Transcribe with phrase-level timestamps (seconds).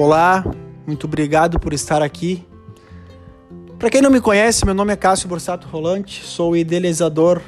[0.00, 0.42] Olá,
[0.86, 2.42] muito obrigado por estar aqui.
[3.78, 7.42] Para quem não me conhece, meu nome é Cássio Borsato Rolante, sou idealizador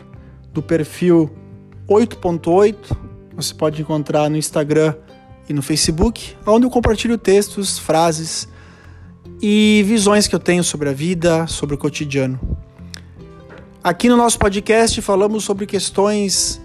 [0.53, 1.31] do perfil
[1.89, 2.77] 8.8.
[3.37, 4.95] Você pode encontrar no Instagram
[5.49, 8.47] e no Facebook, onde eu compartilho textos, frases
[9.41, 12.39] e visões que eu tenho sobre a vida, sobre o cotidiano.
[13.83, 16.61] Aqui no nosso podcast falamos sobre questões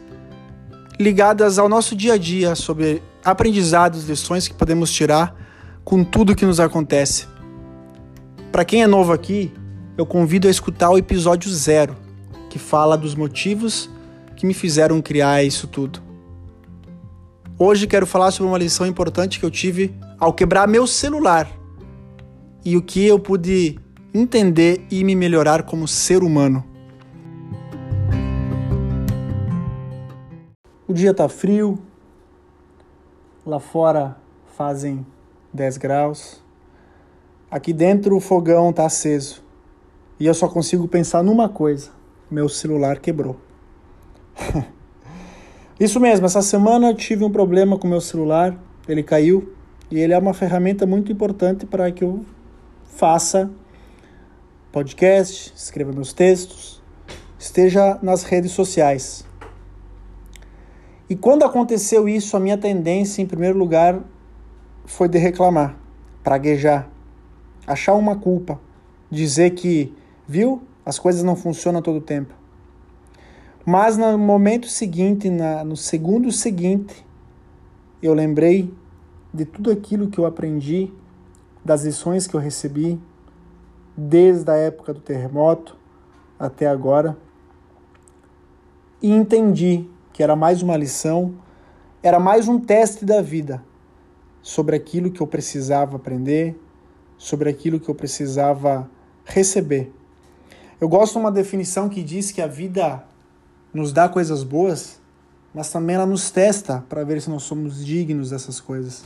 [0.99, 5.46] ligadas ao nosso dia a dia, sobre aprendizados, lições que podemos tirar
[5.87, 7.25] com tudo que nos acontece.
[8.51, 9.53] Para quem é novo aqui,
[9.97, 11.95] eu convido a escutar o episódio zero,
[12.49, 13.89] que fala dos motivos
[14.35, 16.01] que me fizeram criar isso tudo.
[17.57, 21.49] Hoje quero falar sobre uma lição importante que eu tive ao quebrar meu celular
[22.65, 23.79] e o que eu pude
[24.13, 26.65] entender e me melhorar como ser humano.
[30.85, 31.79] O dia tá frio,
[33.45, 34.17] lá fora
[34.57, 35.05] fazem
[35.53, 36.43] 10 graus.
[37.49, 39.43] Aqui dentro o fogão tá aceso.
[40.19, 41.91] E eu só consigo pensar numa coisa:
[42.29, 43.37] meu celular quebrou.
[45.79, 49.53] Isso mesmo, essa semana eu tive um problema com meu celular, ele caiu
[49.91, 52.25] e ele é uma ferramenta muito importante para que eu
[52.83, 53.51] faça
[54.71, 56.81] podcast, escreva meus textos,
[57.37, 59.23] esteja nas redes sociais.
[61.09, 64.01] E quando aconteceu isso, a minha tendência, em primeiro lugar,
[64.87, 65.77] foi de reclamar,
[66.23, 66.89] praguejar,
[67.67, 68.57] achar uma culpa,
[69.11, 69.93] dizer que,
[70.25, 72.33] viu, as coisas não funcionam todo o tempo.
[73.65, 77.05] Mas no momento seguinte, na, no segundo seguinte,
[78.01, 78.73] eu lembrei
[79.33, 80.91] de tudo aquilo que eu aprendi,
[81.65, 82.97] das lições que eu recebi,
[83.95, 85.75] desde a época do terremoto
[86.39, 87.17] até agora,
[89.01, 91.33] e entendi que era mais uma lição,
[92.01, 93.61] era mais um teste da vida
[94.47, 96.57] sobre aquilo que eu precisava aprender,
[97.17, 98.89] sobre aquilo que eu precisava
[99.25, 99.91] receber.
[100.79, 103.03] Eu gosto de uma definição que diz que a vida
[103.73, 105.01] nos dá coisas boas,
[105.53, 109.03] mas também ela nos testa para ver se nós somos dignos dessas coisas.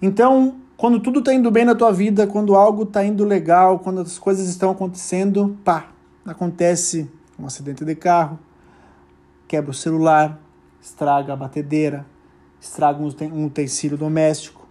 [0.00, 4.02] Então, quando tudo está indo bem na tua vida, quando algo está indo legal, quando
[4.02, 5.90] as coisas estão acontecendo, pá,
[6.24, 8.38] acontece um acidente de carro,
[9.48, 10.40] quebra o celular,
[10.80, 12.06] estraga a batedeira,
[12.62, 14.68] estraga um utensílio doméstico,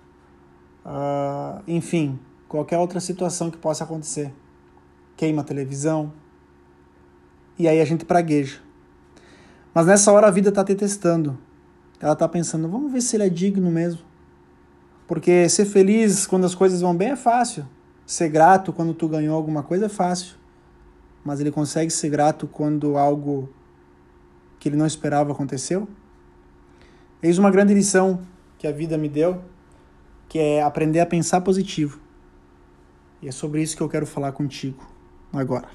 [0.86, 4.34] uh, enfim, qualquer outra situação que possa acontecer.
[5.18, 6.14] Queima a televisão.
[7.60, 8.62] E aí a gente pragueja.
[9.74, 11.38] Mas nessa hora a vida está te testando.
[12.00, 14.02] Ela está pensando, vamos ver se ele é digno mesmo.
[15.06, 17.68] Porque ser feliz quando as coisas vão bem é fácil.
[18.06, 20.36] Ser grato quando tu ganhou alguma coisa é fácil.
[21.26, 23.50] Mas ele consegue ser grato quando algo
[24.58, 25.88] que ele não esperava aconteceu?
[27.24, 28.20] Eis uma grande lição
[28.58, 29.44] que a vida me deu,
[30.28, 32.00] que é aprender a pensar positivo.
[33.22, 34.84] E é sobre isso que eu quero falar contigo
[35.32, 35.70] agora.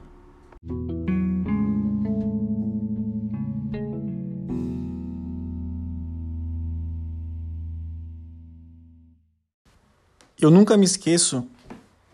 [10.40, 11.46] Eu nunca me esqueço,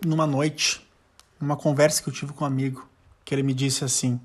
[0.04, 0.86] numa noite,
[1.40, 2.86] numa conversa que eu tive com um amigo,
[3.24, 4.20] que ele me disse assim: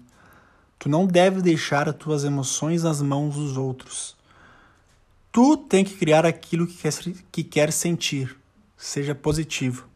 [0.78, 4.18] Tu não deve deixar as tuas emoções nas mãos dos outros.
[5.32, 6.94] Tu tem que criar aquilo que quer,
[7.32, 8.36] que quer sentir,
[8.76, 9.88] seja positivo.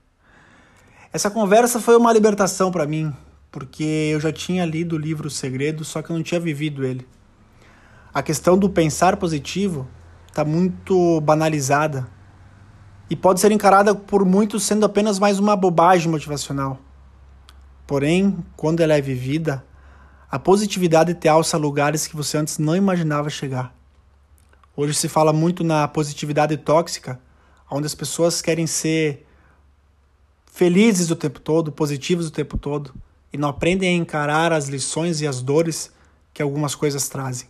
[1.13, 3.13] Essa conversa foi uma libertação para mim,
[3.51, 3.83] porque
[4.13, 7.07] eu já tinha lido o livro Segredo, só que eu não tinha vivido ele.
[8.13, 9.87] A questão do pensar positivo
[10.27, 12.07] está muito banalizada
[13.09, 16.79] e pode ser encarada por muitos sendo apenas mais uma bobagem motivacional.
[17.85, 19.65] Porém, quando ela é vivida,
[20.29, 23.75] a positividade te alça a lugares que você antes não imaginava chegar.
[24.81, 27.21] Hoje se fala muito na positividade tóxica,
[27.69, 29.27] onde as pessoas querem ser
[30.51, 32.91] felizes o tempo todo, positivos o tempo todo,
[33.31, 35.91] e não aprendem a encarar as lições e as dores
[36.33, 37.47] que algumas coisas trazem.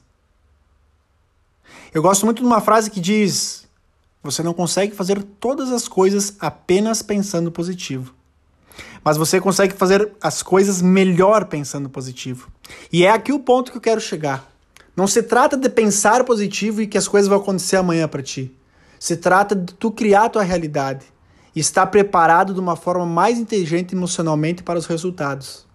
[1.93, 3.65] Eu gosto muito de uma frase que diz:
[4.21, 8.13] Você não consegue fazer todas as coisas apenas pensando positivo.
[9.05, 12.51] Mas você consegue fazer as coisas melhor pensando positivo.
[12.91, 14.50] E é aqui o ponto que eu quero chegar.
[14.95, 18.55] Não se trata de pensar positivo e que as coisas vão acontecer amanhã para ti.
[18.99, 21.05] Se trata de tu criar tua realidade
[21.55, 25.65] e estar preparado de uma forma mais inteligente emocionalmente para os resultados.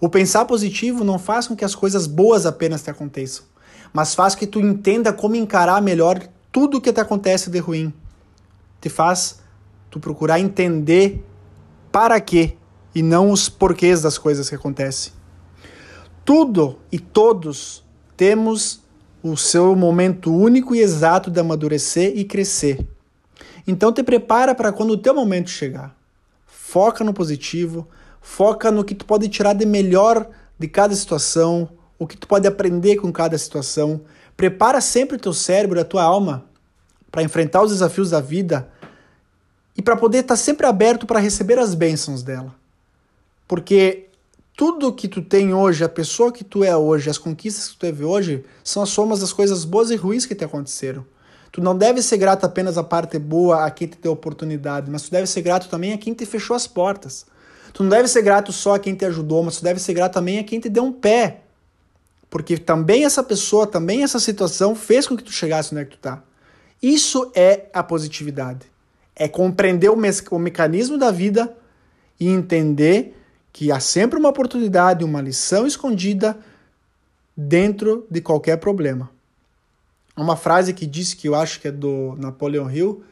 [0.00, 3.44] O pensar positivo não faz com que as coisas boas apenas te aconteçam,
[3.92, 6.20] mas faz que tu entenda como encarar melhor
[6.50, 7.92] tudo o que te acontece de ruim.
[8.80, 9.40] Te faz
[9.90, 11.22] tu procurar entender
[11.92, 12.56] para quê
[12.94, 15.12] e não os porquês das coisas que acontecem.
[16.24, 17.84] Tudo e todos
[18.20, 18.82] temos
[19.22, 22.86] o seu momento único e exato de amadurecer e crescer.
[23.66, 25.96] Então te prepara para quando o teu momento chegar.
[26.46, 27.88] Foca no positivo,
[28.20, 30.28] foca no que tu pode tirar de melhor
[30.58, 34.02] de cada situação, o que tu pode aprender com cada situação.
[34.36, 36.44] Prepara sempre o teu cérebro, a tua alma
[37.10, 38.68] para enfrentar os desafios da vida
[39.74, 42.54] e para poder estar tá sempre aberto para receber as bênçãos dela.
[43.48, 44.09] Porque
[44.60, 47.78] tudo que tu tem hoje, a pessoa que tu é hoje, as conquistas que tu
[47.78, 51.02] teve hoje, são as somas das coisas boas e ruins que te aconteceram.
[51.50, 55.04] Tu não deve ser grato apenas à parte boa, a quem te deu oportunidade, mas
[55.04, 57.24] tu deve ser grato também a quem te fechou as portas.
[57.72, 60.12] Tu não deve ser grato só a quem te ajudou, mas tu deve ser grato
[60.12, 61.40] também a quem te deu um pé.
[62.28, 65.96] Porque também essa pessoa, também essa situação fez com que tu chegasse onde é que
[65.96, 66.22] tu tá.
[66.82, 68.66] Isso é a positividade.
[69.16, 71.50] É compreender o, me o mecanismo da vida
[72.20, 73.16] e entender
[73.52, 76.38] que há sempre uma oportunidade, uma lição escondida
[77.36, 79.10] dentro de qualquer problema.
[80.16, 83.02] Uma frase que diz que eu acho que é do Napoleon Hill,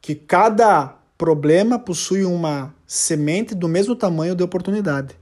[0.00, 5.14] que cada problema possui uma semente do mesmo tamanho de oportunidade.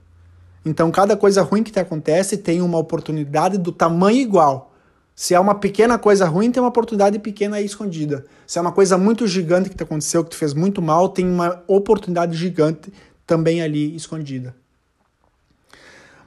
[0.65, 4.73] Então, cada coisa ruim que te acontece tem uma oportunidade do tamanho igual.
[5.15, 8.25] Se é uma pequena coisa ruim, tem uma oportunidade pequena aí escondida.
[8.47, 11.27] Se é uma coisa muito gigante que te aconteceu, que te fez muito mal, tem
[11.27, 12.91] uma oportunidade gigante
[13.31, 14.53] também ali escondida.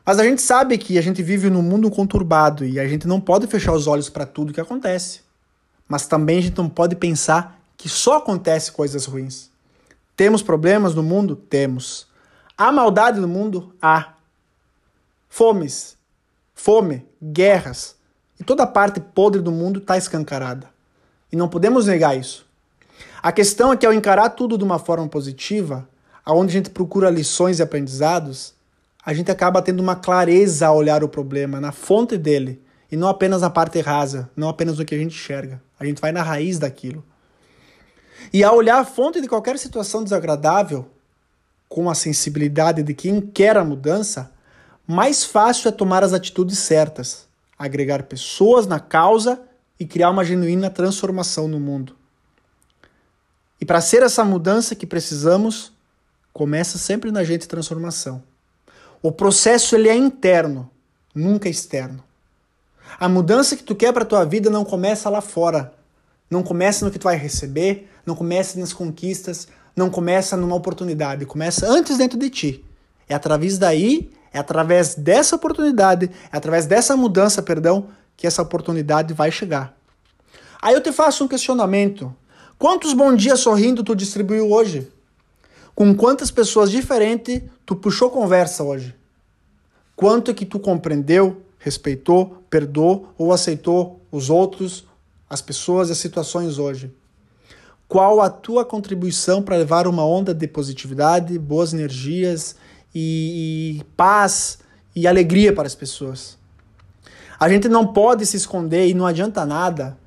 [0.06, 3.20] Mas a gente sabe que a gente vive num mundo conturbado e a gente não
[3.20, 5.20] pode fechar os olhos para tudo que acontece.
[5.86, 9.50] Mas também a gente não pode pensar que só acontece coisas ruins.
[10.16, 11.36] Temos problemas no mundo?
[11.36, 12.06] Temos.
[12.56, 13.74] Há maldade no mundo?
[13.82, 14.14] Há.
[15.28, 15.98] Fomes,
[16.54, 17.96] fome, guerras
[18.40, 20.70] e toda a parte podre do mundo está escancarada.
[21.30, 22.46] E não podemos negar isso.
[23.22, 25.86] A questão é que ao encarar tudo de uma forma positiva,
[26.24, 28.54] aonde a gente procura lições e aprendizados,
[29.04, 33.08] a gente acaba tendo uma clareza a olhar o problema na fonte dele e não
[33.08, 35.62] apenas na parte rasa, não apenas o que a gente enxerga.
[35.78, 37.04] A gente vai na raiz daquilo.
[38.32, 40.88] E ao olhar a fonte de qualquer situação desagradável,
[41.68, 44.32] com a sensibilidade de quem quer a mudança,
[44.86, 47.26] mais fácil é tomar as atitudes certas,
[47.58, 49.42] agregar pessoas na causa
[49.78, 51.96] e criar uma genuína transformação no mundo.
[53.60, 55.73] E para ser essa mudança que precisamos,
[56.34, 58.22] começa sempre na gente transformação.
[59.00, 60.68] O processo ele é interno,
[61.14, 62.02] nunca externo.
[62.98, 65.72] A mudança que tu quer para tua vida não começa lá fora.
[66.28, 69.46] Não começa no que tu vai receber, não começa nas conquistas,
[69.76, 72.64] não começa numa oportunidade, começa antes dentro de ti.
[73.08, 77.86] É através daí é através dessa oportunidade, é através dessa mudança, perdão,
[78.16, 79.76] que essa oportunidade vai chegar.
[80.60, 82.12] Aí eu te faço um questionamento.
[82.58, 84.90] Quantos bom dias sorrindo tu distribuiu hoje?
[85.74, 88.94] Com quantas pessoas diferentes tu puxou conversa hoje?
[89.96, 94.86] Quanto é que tu compreendeu, respeitou, perdoou ou aceitou os outros,
[95.28, 96.92] as pessoas e as situações hoje?
[97.88, 102.56] Qual a tua contribuição para levar uma onda de positividade, boas energias
[102.94, 104.58] e, e paz
[104.94, 106.38] e alegria para as pessoas.
[107.38, 109.98] A gente não pode se esconder e não adianta nada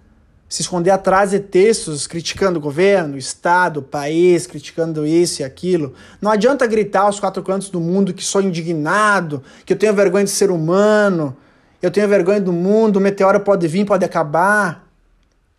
[0.49, 5.93] se esconder atrás de textos criticando o governo, Estado, país, criticando isso e aquilo.
[6.21, 10.23] Não adianta gritar aos quatro cantos do mundo que sou indignado, que eu tenho vergonha
[10.23, 11.35] de ser humano,
[11.81, 14.87] eu tenho vergonha do mundo, o meteoro pode vir, pode acabar.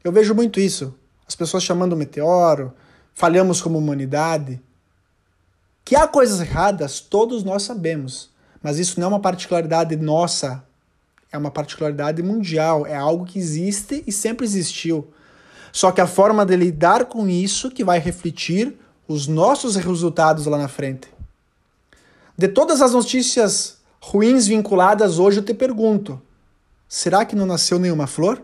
[0.03, 0.95] Eu vejo muito isso.
[1.27, 2.73] As pessoas chamando o meteoro,
[3.13, 4.61] falhamos como humanidade.
[5.85, 8.31] Que há coisas erradas, todos nós sabemos,
[8.63, 10.65] mas isso não é uma particularidade nossa,
[11.31, 15.09] é uma particularidade mundial, é algo que existe e sempre existiu.
[15.73, 20.59] Só que a forma de lidar com isso que vai refletir os nossos resultados lá
[20.59, 21.09] na frente.
[22.37, 26.21] De todas as notícias ruins vinculadas hoje, eu te pergunto:
[26.89, 28.43] será que não nasceu nenhuma flor?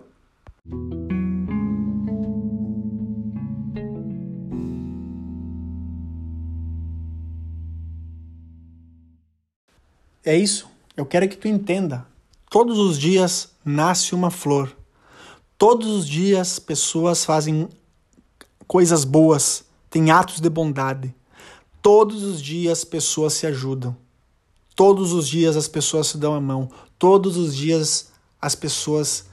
[10.24, 10.68] É isso.
[10.96, 12.06] Eu quero que tu entenda.
[12.54, 14.76] Todos os dias nasce uma flor.
[15.58, 17.68] Todos os dias pessoas fazem
[18.64, 21.12] coisas boas, têm atos de bondade.
[21.82, 23.96] Todos os dias pessoas se ajudam.
[24.76, 26.70] Todos os dias as pessoas se dão a mão.
[26.96, 29.24] Todos os dias as pessoas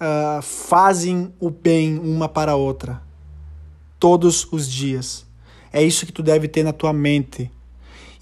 [0.00, 3.02] uh, fazem o bem uma para a outra.
[4.00, 5.26] Todos os dias.
[5.70, 7.50] É isso que tu deve ter na tua mente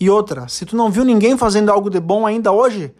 [0.00, 2.90] e outra, se tu não viu ninguém fazendo algo de bom ainda hoje,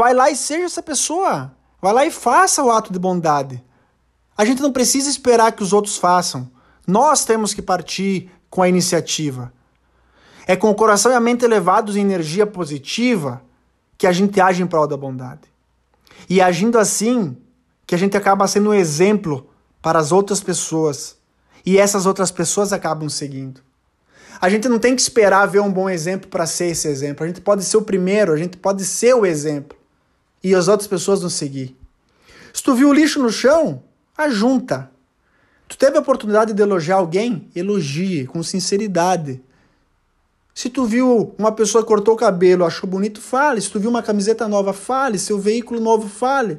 [0.00, 1.52] vai lá e seja essa pessoa.
[1.78, 3.62] Vai lá e faça o ato de bondade.
[4.34, 6.50] A gente não precisa esperar que os outros façam.
[6.86, 9.52] Nós temos que partir com a iniciativa.
[10.46, 13.42] É com o coração e a mente elevados em energia positiva
[13.98, 15.42] que a gente age em prol da bondade.
[16.30, 17.36] E agindo assim,
[17.86, 19.50] que a gente acaba sendo um exemplo
[19.82, 21.18] para as outras pessoas.
[21.64, 23.60] E essas outras pessoas acabam seguindo.
[24.40, 27.22] A gente não tem que esperar ver um bom exemplo para ser esse exemplo.
[27.22, 29.78] A gente pode ser o primeiro, a gente pode ser o exemplo.
[30.42, 31.76] E as outras pessoas nos seguir.
[32.52, 33.82] Se tu viu o lixo no chão,
[34.16, 34.90] ajunta.
[35.68, 37.48] Tu teve a oportunidade de elogiar alguém?
[37.54, 39.40] Elogie com sinceridade.
[40.52, 43.60] Se tu viu uma pessoa cortou o cabelo, achou bonito, fale.
[43.60, 45.18] Se tu viu uma camiseta nova, fale.
[45.18, 46.58] Seu veículo novo, fale.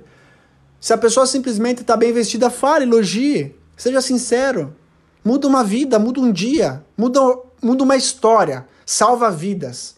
[0.79, 3.53] Se a pessoa simplesmente está bem vestida, fale, elogie.
[3.75, 4.75] Seja sincero.
[5.23, 7.19] Muda uma vida, muda um dia, muda,
[7.61, 9.95] muda uma história, salva vidas.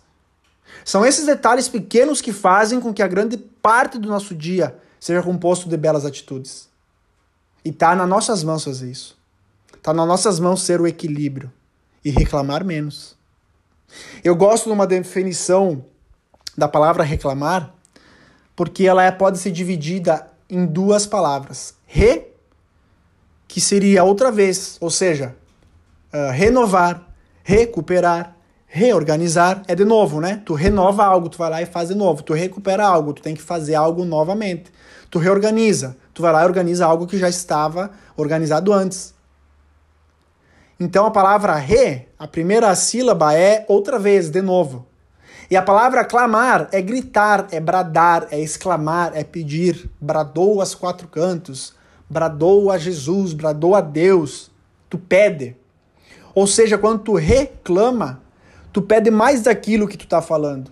[0.86, 5.22] São esses detalhes pequenos que fazem com que a grande parte do nosso dia seja
[5.22, 6.70] composto de belas atitudes.
[7.64, 9.18] E tá nas nossas mãos fazer isso.
[9.82, 11.52] Tá nas nossas mãos ser o equilíbrio
[12.04, 13.16] e reclamar menos.
[14.24, 15.86] Eu gosto de uma definição
[16.58, 17.74] da palavra reclamar,
[18.56, 21.76] porque ela é, pode ser dividida em duas palavras.
[21.86, 22.28] Re,
[23.48, 25.36] que seria outra vez, ou seja,
[26.14, 27.08] uh, renovar,
[27.44, 28.36] recuperar,
[28.76, 30.42] reorganizar, é de novo, né?
[30.44, 32.24] Tu renova algo, tu vai lá e faz de novo.
[32.24, 34.72] Tu recupera algo, tu tem que fazer algo novamente.
[35.12, 39.14] Tu reorganiza, tu vai lá e organiza algo que já estava organizado antes.
[40.80, 44.88] Então a palavra re, a primeira sílaba é outra vez, de novo.
[45.52, 49.88] E a palavra clamar é gritar, é bradar, é exclamar, é pedir.
[50.02, 51.76] Bradou aos quatro cantos,
[52.10, 54.50] bradou a Jesus, bradou a Deus.
[54.90, 55.56] Tu pede.
[56.34, 58.23] Ou seja, quando tu reclama,
[58.74, 60.72] tu pede mais daquilo que tu está falando.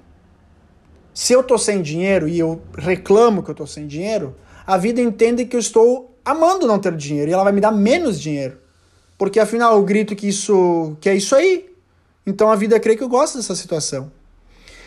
[1.14, 5.00] Se eu tô sem dinheiro e eu reclamo que eu tô sem dinheiro, a vida
[5.00, 8.58] entende que eu estou amando não ter dinheiro e ela vai me dar menos dinheiro.
[9.18, 11.70] Porque afinal eu grito que isso que é isso aí.
[12.26, 14.12] Então a vida crê que eu gosto dessa situação.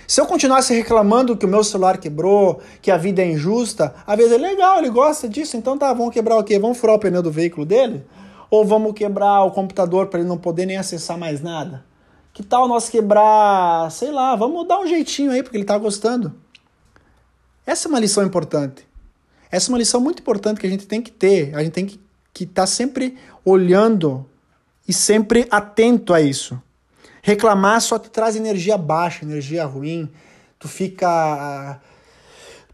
[0.07, 4.15] Se eu continuasse reclamando que o meu celular quebrou, que a vida é injusta, a
[4.15, 6.59] vida é legal, ele gosta disso, então tá, vamos quebrar o quê?
[6.59, 8.05] Vamos furar o pneu do veículo dele?
[8.51, 11.85] Ou vamos quebrar o computador para ele não poder nem acessar mais nada?
[12.35, 16.35] Que tal nós quebrar, sei lá, vamos dar um jeitinho aí porque ele tá gostando.
[17.65, 18.85] Essa é uma lição importante.
[19.53, 21.55] Essa é uma lição muito importante que a gente tem que ter.
[21.55, 22.01] A gente tem que
[22.43, 24.27] estar tá sempre olhando
[24.87, 26.61] e sempre atento a isso.
[27.23, 30.11] Reclamar só te traz energia baixa, energia ruim.
[30.59, 31.79] Tu fica ah,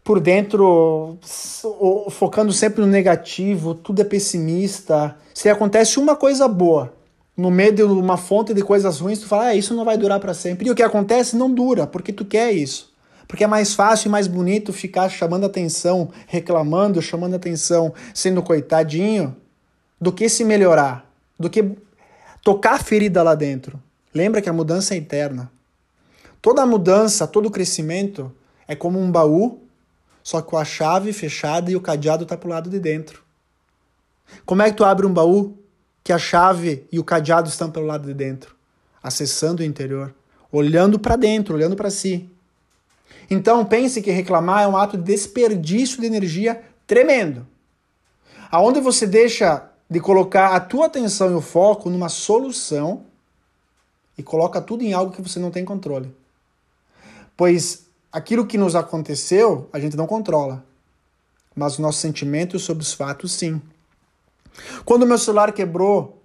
[0.03, 1.19] por dentro
[2.09, 5.15] focando sempre no negativo, tudo é pessimista.
[5.35, 6.99] Se acontece uma coisa boa
[7.41, 10.19] no meio de uma fonte de coisas ruins, tu fala, ah, isso não vai durar
[10.19, 10.67] para sempre.
[10.67, 12.93] E o que acontece não dura, porque tu quer isso.
[13.27, 19.35] Porque é mais fácil e mais bonito ficar chamando atenção, reclamando, chamando atenção, sendo coitadinho,
[19.99, 21.65] do que se melhorar, do que
[22.43, 23.81] tocar a ferida lá dentro.
[24.13, 25.51] Lembra que a mudança é interna.
[26.43, 28.31] Toda mudança, todo crescimento
[28.67, 29.61] é como um baú,
[30.21, 33.23] só com a chave fechada e o cadeado está para o lado de dentro.
[34.45, 35.57] Como é que tu abre um baú
[36.03, 38.55] que a chave e o cadeado estão pelo lado de dentro?
[39.01, 40.13] Acessando o interior,
[40.51, 42.29] olhando para dentro, olhando para si.
[43.29, 47.47] Então pense que reclamar é um ato de desperdício de energia tremendo.
[48.51, 53.03] Aonde você deixa de colocar a tua atenção e o foco numa solução
[54.17, 56.13] e coloca tudo em algo que você não tem controle.
[57.35, 60.63] Pois aquilo que nos aconteceu, a gente não controla.
[61.55, 63.61] Mas os nossos sentimentos sobre os fatos, sim.
[64.85, 66.21] Quando meu celular quebrou,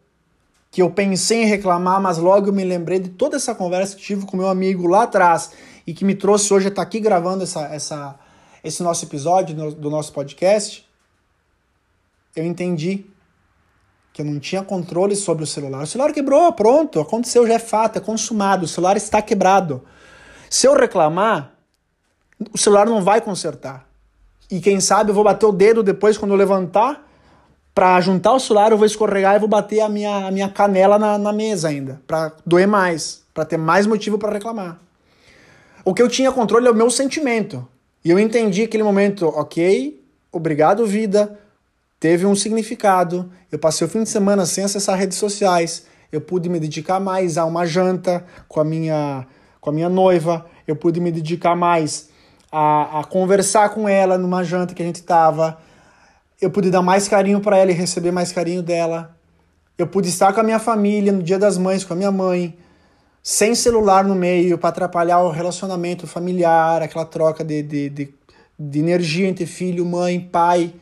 [0.71, 4.03] que eu pensei em reclamar, mas logo eu me lembrei de toda essa conversa que
[4.03, 5.53] tive com meu amigo lá atrás
[5.87, 8.19] e que me trouxe hoje a estar aqui gravando essa, essa,
[8.63, 10.87] esse nosso episódio do nosso podcast,
[12.35, 13.07] eu entendi
[14.13, 15.83] que eu não tinha controle sobre o celular.
[15.83, 19.83] O celular quebrou, pronto, aconteceu, já é fato, é consumado, o celular está quebrado.
[20.51, 21.55] Se eu reclamar,
[22.53, 23.89] o celular não vai consertar.
[24.51, 27.06] E quem sabe eu vou bater o dedo depois quando eu levantar
[27.77, 30.99] para juntar o celular, eu vou escorregar e vou bater a minha, a minha canela
[30.99, 34.79] na, na mesa ainda, para doer mais, para ter mais motivo para reclamar.
[35.85, 37.69] O que eu tinha controle é o meu sentimento.
[38.03, 40.03] E eu entendi aquele momento, ok,
[40.33, 41.39] obrigado vida,
[42.01, 43.31] teve um significado.
[43.53, 45.85] Eu passei o fim de semana sem acessar redes sociais.
[46.11, 49.27] Eu pude me dedicar mais a uma janta com a minha,
[49.61, 50.47] com a minha noiva.
[50.67, 52.09] Eu pude me dedicar mais
[52.51, 55.66] a, a conversar com ela numa janta que a gente estava.
[56.41, 59.17] Eu pude dar mais carinho para ela e receber mais carinho dela.
[59.79, 62.57] Eu pude estar com a minha família no Dia das Mães, com a minha mãe
[63.29, 68.15] sem celular no meio para atrapalhar o relacionamento familiar, aquela troca de, de, de,
[68.57, 70.73] de, energia entre filho, mãe, pai.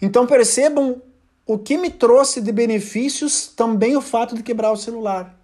[0.00, 1.02] Então percebam
[1.44, 5.36] o que me trouxe de benefícios também o fato de quebrar o celular.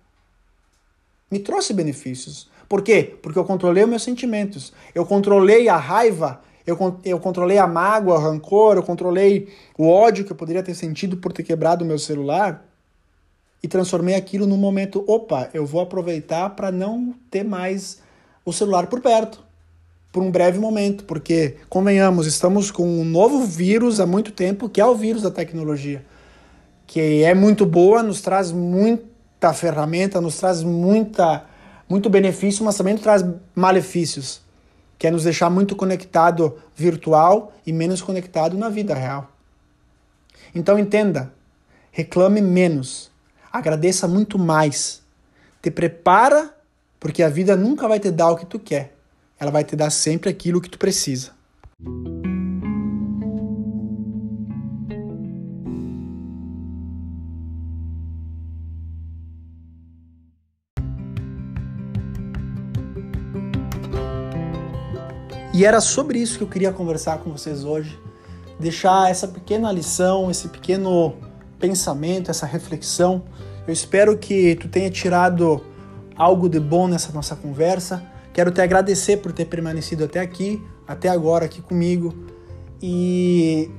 [1.28, 2.48] Me trouxe benefícios.
[2.68, 3.16] Por quê?
[3.20, 4.72] Porque eu controlei os meus sentimentos.
[4.94, 10.24] Eu controlei a raiva, eu, eu controlei a mágoa, o rancor, eu controlei o ódio
[10.24, 12.64] que eu poderia ter sentido por ter quebrado o meu celular.
[13.62, 18.00] e transformei aquilo num momento, opa, eu vou aproveitar para não ter mais
[18.44, 19.42] o celular por perto,
[20.12, 24.80] por um breve momento, porque convenhamos, estamos com um novo vírus há muito tempo, que
[24.80, 26.04] é o vírus da tecnologia,
[26.86, 31.44] que é muito boa, nos traz muita ferramenta, nos traz muita
[31.88, 34.42] muito benefício, mas também nos traz malefícios,
[34.98, 39.30] que é nos deixar muito conectado virtual e menos conectado na vida real.
[40.54, 41.32] Então entenda,
[41.90, 43.10] reclame menos,
[43.52, 45.02] agradeça muito mais,
[45.60, 46.54] te prepara,
[46.98, 48.94] porque a vida nunca vai te dar o que tu quer,
[49.38, 51.32] ela vai te dar sempre aquilo que tu precisa.
[65.56, 67.98] E era sobre isso que eu queria conversar com vocês hoje,
[68.60, 71.14] deixar essa pequena lição, esse pequeno
[71.58, 73.24] pensamento, essa reflexão.
[73.66, 75.64] Eu espero que tu tenha tirado
[76.14, 78.02] algo de bom nessa nossa conversa.
[78.34, 82.14] Quero te agradecer por ter permanecido até aqui, até agora aqui comigo.
[82.82, 83.70] E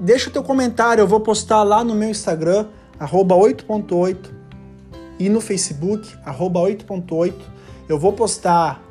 [0.00, 2.68] deixa o teu comentário, eu vou postar lá no meu Instagram,
[2.98, 4.30] 8.8
[5.18, 7.34] e no Facebook, 8.8.
[7.86, 8.82] Eu vou postar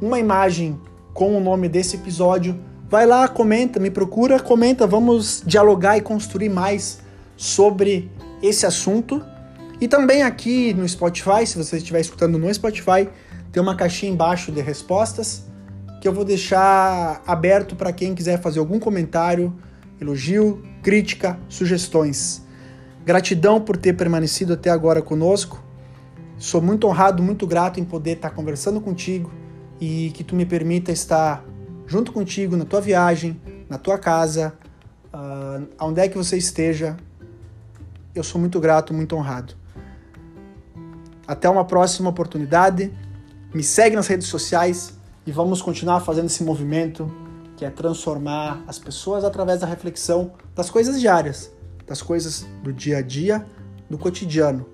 [0.00, 0.80] uma imagem
[1.12, 2.58] com o nome desse episódio.
[2.88, 7.00] Vai lá, comenta, me procura, comenta, vamos dialogar e construir mais
[7.36, 8.10] sobre
[8.42, 9.24] esse assunto.
[9.80, 13.08] E também aqui no Spotify, se você estiver escutando no Spotify,
[13.50, 15.44] tem uma caixinha embaixo de respostas
[16.00, 19.54] que eu vou deixar aberto para quem quiser fazer algum comentário,
[20.00, 22.42] elogio, crítica, sugestões.
[23.04, 25.62] Gratidão por ter permanecido até agora conosco.
[26.38, 29.30] Sou muito honrado, muito grato em poder estar conversando contigo
[29.82, 31.44] e que tu me permita estar
[31.88, 34.54] junto contigo na tua viagem, na tua casa,
[35.12, 36.96] uh, aonde é que você esteja.
[38.14, 39.54] Eu sou muito grato, muito honrado.
[41.26, 42.92] Até uma próxima oportunidade.
[43.52, 47.12] Me segue nas redes sociais e vamos continuar fazendo esse movimento
[47.56, 51.50] que é transformar as pessoas através da reflexão das coisas diárias,
[51.88, 53.44] das coisas do dia a dia,
[53.90, 54.64] do cotidiano.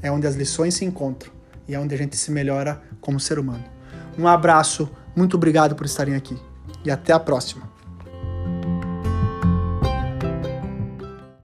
[0.00, 1.32] É onde as lições se encontram
[1.66, 3.81] e é onde a gente se melhora como ser humano.
[4.18, 6.38] Um abraço, muito obrigado por estarem aqui
[6.84, 7.70] e até a próxima.